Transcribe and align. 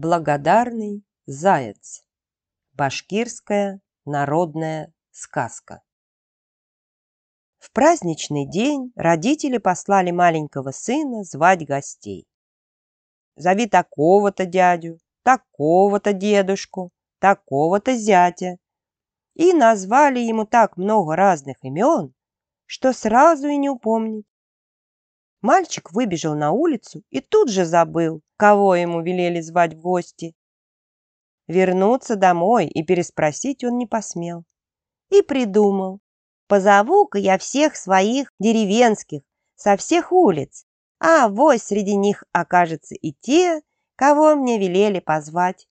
Благодарный 0.00 1.02
заяц. 1.26 2.04
Башкирская 2.72 3.80
народная 4.04 4.94
сказка. 5.10 5.82
В 7.58 7.72
праздничный 7.72 8.48
день 8.48 8.92
родители 8.94 9.58
послали 9.58 10.12
маленького 10.12 10.70
сына 10.70 11.24
звать 11.24 11.66
гостей. 11.66 12.28
Зови 13.38 13.66
такого-то 13.66 14.46
дядю, 14.46 14.98
такого-то 15.22 16.12
дедушку, 16.12 16.90
такого-то 17.20 17.94
зятя. 17.94 18.58
И 19.34 19.52
назвали 19.52 20.18
ему 20.18 20.44
так 20.44 20.76
много 20.76 21.14
разных 21.14 21.56
имен, 21.62 22.14
что 22.66 22.92
сразу 22.92 23.46
и 23.46 23.56
не 23.56 23.70
упомнить. 23.70 24.26
Мальчик 25.40 25.92
выбежал 25.92 26.34
на 26.34 26.50
улицу 26.50 27.04
и 27.10 27.20
тут 27.20 27.48
же 27.48 27.64
забыл, 27.64 28.22
кого 28.36 28.74
ему 28.74 29.02
велели 29.02 29.40
звать 29.40 29.74
в 29.74 29.80
гости. 29.80 30.34
Вернуться 31.46 32.16
домой 32.16 32.66
и 32.66 32.82
переспросить 32.82 33.62
он 33.62 33.78
не 33.78 33.86
посмел. 33.86 34.42
И 35.10 35.22
придумал. 35.22 36.00
Позову-ка 36.48 37.18
я 37.18 37.38
всех 37.38 37.76
своих 37.76 38.32
деревенских 38.40 39.22
со 39.54 39.76
всех 39.76 40.10
улиц, 40.10 40.66
а 41.00 41.28
вось 41.28 41.62
среди 41.62 41.94
них 41.96 42.24
окажется 42.32 42.94
и 42.94 43.12
те, 43.12 43.62
кого 43.96 44.34
мне 44.36 44.58
велели 44.58 45.00
позвать. 45.00 45.68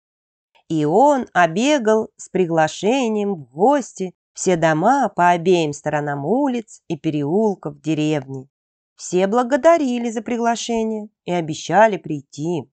И 0.69 0.85
он 0.85 1.27
обегал 1.33 2.11
с 2.17 2.29
приглашением 2.29 3.35
в 3.35 3.51
гости 3.51 4.15
все 4.33 4.57
дома 4.57 5.09
по 5.09 5.31
обеим 5.31 5.73
сторонам 5.73 6.25
улиц 6.25 6.83
и 6.89 6.97
переулков 6.97 7.81
деревни. 7.81 8.49
Все 8.97 9.27
благодарили 9.27 10.11
за 10.11 10.23
приглашение 10.23 11.09
и 11.25 11.33
обещали 11.33 11.97
прийти. 11.97 12.71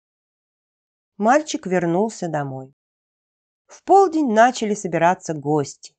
Мальчик 1.17 1.65
вернулся 1.65 2.27
домой. 2.27 2.73
В 3.67 3.83
полдень 3.83 4.31
начали 4.31 4.73
собираться 4.73 5.33
гости. 5.33 5.95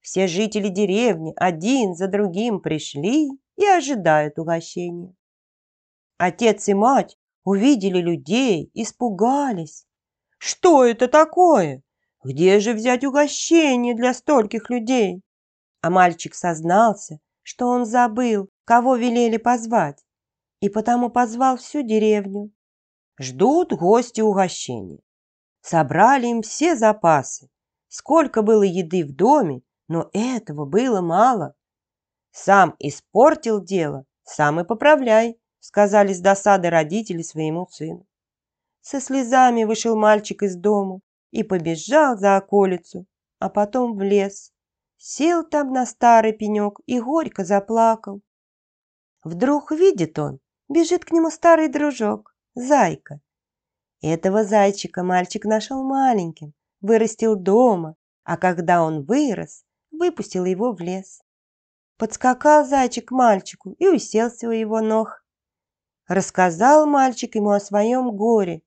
Все 0.00 0.26
жители 0.26 0.68
деревни 0.68 1.32
один 1.36 1.94
за 1.94 2.08
другим 2.08 2.60
пришли 2.60 3.30
и 3.56 3.66
ожидают 3.66 4.38
угощения. 4.38 5.14
Отец 6.18 6.68
и 6.68 6.74
мать 6.74 7.16
увидели 7.44 7.98
людей, 7.98 8.70
испугались. 8.74 9.86
Что 10.38 10.84
это 10.84 11.06
такое? 11.06 11.82
Где 12.24 12.58
же 12.58 12.74
взять 12.74 13.04
угощение 13.04 13.94
для 13.94 14.12
стольких 14.12 14.68
людей? 14.68 15.22
А 15.80 15.90
мальчик 15.90 16.34
сознался, 16.34 17.20
что 17.42 17.68
он 17.68 17.86
забыл, 17.86 18.50
кого 18.64 18.96
велели 18.96 19.36
позвать, 19.36 20.04
и 20.60 20.68
потому 20.68 21.08
позвал 21.08 21.56
всю 21.56 21.82
деревню. 21.82 22.50
Ждут 23.20 23.72
гости 23.72 24.20
угощения. 24.20 24.98
Собрали 25.60 26.26
им 26.26 26.42
все 26.42 26.74
запасы. 26.74 27.48
Сколько 27.86 28.42
было 28.42 28.64
еды 28.64 29.04
в 29.04 29.14
доме, 29.14 29.62
но 29.86 30.10
этого 30.12 30.66
было 30.66 31.00
мало. 31.00 31.54
Сам 32.32 32.74
испортил 32.80 33.62
дело, 33.62 34.04
сам 34.24 34.60
и 34.60 34.64
поправляй, 34.64 35.38
сказали 35.60 36.12
с 36.12 36.20
досады 36.20 36.70
родители 36.70 37.22
своему 37.22 37.66
сыну. 37.70 38.06
Со 38.80 39.00
слезами 39.00 39.64
вышел 39.64 39.96
мальчик 39.96 40.42
из 40.42 40.56
дому 40.56 41.02
и 41.30 41.42
побежал 41.42 42.16
за 42.16 42.36
околицу, 42.36 43.06
а 43.38 43.48
потом 43.48 43.96
в 43.96 44.02
лес. 44.02 44.52
Сел 44.96 45.44
там 45.44 45.72
на 45.72 45.86
старый 45.86 46.32
пенек 46.32 46.80
и 46.86 47.00
горько 47.00 47.44
заплакал. 47.44 48.20
Вдруг 49.22 49.72
видит 49.72 50.18
он, 50.18 50.40
бежит 50.68 51.04
к 51.04 51.12
нему 51.12 51.30
старый 51.30 51.68
дружок, 51.68 52.34
зайка. 52.54 53.20
Этого 54.00 54.44
зайчика 54.44 55.02
мальчик 55.02 55.44
нашел 55.44 55.82
маленьким, 55.82 56.54
вырастил 56.80 57.36
дома, 57.36 57.96
а 58.24 58.36
когда 58.36 58.82
он 58.82 59.04
вырос, 59.04 59.64
выпустил 59.90 60.44
его 60.44 60.72
в 60.72 60.80
лес. 60.80 61.20
Подскакал 61.96 62.64
зайчик 62.64 63.08
к 63.08 63.10
мальчику 63.10 63.72
и 63.72 63.88
уселся 63.88 64.48
у 64.48 64.52
его 64.52 64.80
ног. 64.80 65.24
Рассказал 66.08 66.86
мальчик 66.86 67.34
ему 67.34 67.50
о 67.50 67.60
своем 67.60 68.16
горе. 68.16 68.62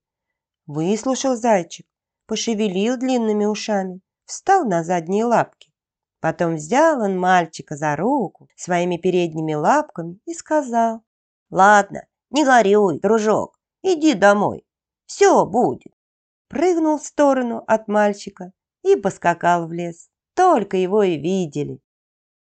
Выслушал 0.67 1.35
зайчик, 1.35 1.87
пошевелил 2.27 2.97
длинными 2.97 3.45
ушами, 3.45 4.01
встал 4.25 4.63
на 4.65 4.83
задние 4.83 5.25
лапки. 5.25 5.73
Потом 6.19 6.55
взял 6.55 7.01
он 7.01 7.17
мальчика 7.17 7.75
за 7.75 7.95
руку 7.95 8.47
своими 8.55 8.97
передними 8.97 9.55
лапками 9.55 10.19
и 10.25 10.35
сказал, 10.35 11.01
«Ладно, 11.49 12.05
не 12.29 12.45
горюй, 12.45 12.99
дружок, 12.99 13.59
иди 13.81 14.13
домой, 14.13 14.63
все 15.07 15.43
будет». 15.47 15.93
Прыгнул 16.47 16.99
в 16.99 17.03
сторону 17.03 17.63
от 17.65 17.87
мальчика 17.87 18.51
и 18.83 18.95
поскакал 18.95 19.67
в 19.67 19.71
лес. 19.71 20.11
Только 20.35 20.77
его 20.77 21.01
и 21.01 21.17
видели. 21.17 21.79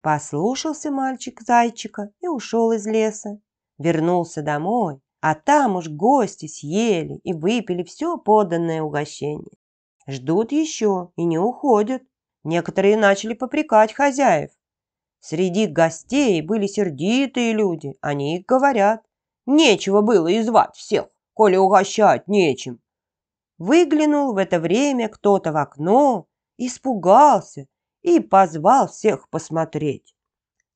Послушался 0.01 0.91
мальчик 0.91 1.43
зайчика 1.43 2.11
и 2.21 2.27
ушел 2.27 2.73
из 2.73 2.87
леса. 2.87 3.39
Вернулся 3.79 4.43
домой, 4.43 5.01
а 5.21 5.35
там 5.35 5.77
уж 5.77 5.89
гости 5.89 6.47
съели 6.47 7.21
и 7.25 7.33
выпили 7.33 7.83
все 7.83 8.19
поданное 8.19 8.83
угощение. 8.83 9.53
Ждут 10.07 10.53
еще 10.53 11.11
и 11.17 11.25
не 11.25 11.39
уходят. 11.39 12.03
Некоторые 12.45 12.97
начали 12.97 13.35
попрекать 13.35 13.93
хозяев. 13.93 14.51
Среди 15.21 15.67
гостей 15.67 16.41
были 16.41 16.67
сердитые 16.67 17.53
люди, 17.53 17.95
они 18.01 18.45
говорят. 18.47 19.05
Нечего 19.47 20.01
было 20.01 20.29
и 20.29 20.43
звать 20.43 20.75
всех, 20.75 21.07
коли 21.35 21.57
угощать 21.57 22.29
нечем. 22.29 22.81
Выглянул 23.59 24.35
в 24.35 24.37
это 24.37 24.61
время 24.61 25.09
кто-то 25.09 25.53
в 25.53 25.57
окно, 25.57 26.27
испугался 26.57 27.67
и 28.03 28.21
позвал 28.21 28.89
всех 28.89 29.29
посмотреть. 29.31 30.15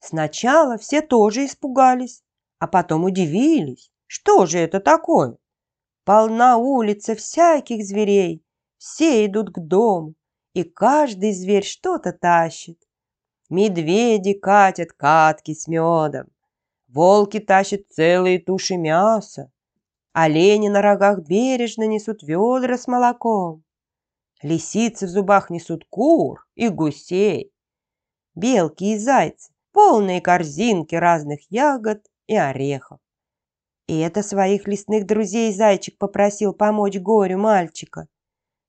Сначала 0.00 0.78
все 0.78 1.00
тоже 1.00 1.46
испугались, 1.46 2.22
а 2.62 2.68
потом 2.68 3.02
удивились, 3.02 3.90
что 4.06 4.46
же 4.46 4.58
это 4.58 4.78
такое. 4.78 5.36
Полна 6.04 6.58
улица 6.58 7.16
всяких 7.16 7.84
зверей, 7.84 8.46
все 8.78 9.26
идут 9.26 9.50
к 9.50 9.58
дому, 9.58 10.14
и 10.54 10.62
каждый 10.62 11.32
зверь 11.32 11.64
что-то 11.64 12.12
тащит. 12.12 12.80
Медведи 13.50 14.34
катят 14.34 14.92
катки 14.92 15.54
с 15.54 15.66
медом, 15.66 16.28
волки 16.86 17.40
тащат 17.40 17.88
целые 17.90 18.38
туши 18.38 18.76
мяса, 18.76 19.50
олени 20.12 20.68
на 20.68 20.82
рогах 20.82 21.26
бережно 21.26 21.88
несут 21.88 22.22
ведра 22.22 22.78
с 22.78 22.86
молоком, 22.86 23.64
лисицы 24.40 25.06
в 25.06 25.08
зубах 25.08 25.50
несут 25.50 25.84
кур 25.90 26.46
и 26.54 26.68
гусей, 26.68 27.52
белки 28.36 28.92
и 28.94 28.98
зайцы, 28.98 29.52
полные 29.72 30.20
корзинки 30.20 30.94
разных 30.94 31.40
ягод 31.50 32.06
и 32.27 32.37
орехов. 32.37 32.99
И 33.87 33.99
это 33.99 34.22
своих 34.22 34.66
лесных 34.66 35.06
друзей 35.06 35.53
зайчик 35.53 35.99
попросил 35.99 36.55
помочь 36.55 36.99
горю 36.99 37.38
мальчика. 37.38 38.09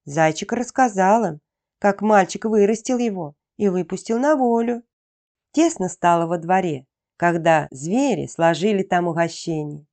Зайчик 0.06 0.52
рассказал 0.54 1.26
им, 1.26 1.42
как 1.80 2.02
мальчик 2.02 2.46
вырастил 2.46 2.98
его 2.98 3.36
и 3.58 3.70
выпустил 3.70 4.20
на 4.20 4.36
волю. 4.36 4.84
Тесно 5.52 5.88
стало 5.88 6.26
во 6.26 6.38
дворе, 6.38 6.88
когда 7.18 7.68
звери 7.72 8.26
сложили 8.26 8.84
там 8.84 9.08
угощение. 9.08 9.86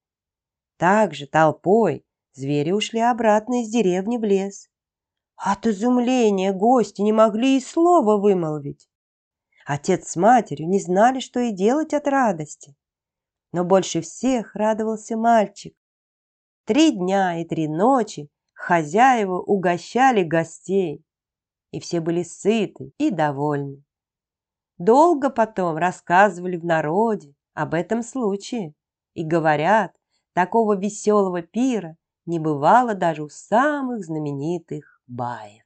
Также 0.78 1.26
толпой 1.26 2.04
звери 2.32 2.70
ушли 2.70 3.00
обратно 3.00 3.62
из 3.62 3.68
деревни 3.68 4.16
в 4.16 4.24
лес. 4.24 4.70
От 5.36 5.66
изумления 5.66 6.52
гости 6.52 7.02
не 7.02 7.12
могли 7.12 7.56
и 7.56 7.60
слова 7.60 8.16
вымолвить. 8.16 8.88
Отец 9.66 10.08
с 10.08 10.16
матерью 10.16 10.68
не 10.68 10.80
знали, 10.80 11.20
что 11.20 11.40
и 11.40 11.52
делать 11.52 11.94
от 11.94 12.08
радости. 12.08 12.74
Но 13.52 13.64
больше 13.64 14.00
всех 14.00 14.54
радовался 14.54 15.16
мальчик. 15.16 15.74
Три 16.64 16.92
дня 16.92 17.40
и 17.40 17.44
три 17.44 17.68
ночи 17.68 18.28
хозяева 18.54 19.40
угощали 19.40 20.22
гостей 20.22 21.04
и 21.70 21.80
все 21.80 22.00
были 22.00 22.22
сыты 22.22 22.92
и 22.98 23.10
довольны. 23.10 23.82
Долго 24.78 25.30
потом 25.30 25.76
рассказывали 25.76 26.56
в 26.56 26.64
народе 26.64 27.34
об 27.54 27.74
этом 27.74 28.02
случае 28.02 28.74
и 29.14 29.24
говорят, 29.24 29.94
такого 30.32 30.76
веселого 30.76 31.42
пира 31.42 31.96
не 32.26 32.38
бывало 32.38 32.94
даже 32.94 33.22
у 33.22 33.28
самых 33.28 34.04
знаменитых 34.04 35.02
баев. 35.06 35.64